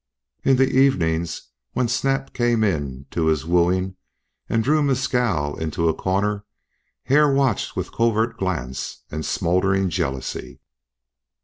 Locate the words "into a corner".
5.59-6.43